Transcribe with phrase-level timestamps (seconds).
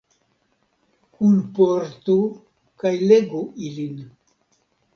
[1.17, 2.17] Kunportu
[2.83, 4.05] kaj legu ilin.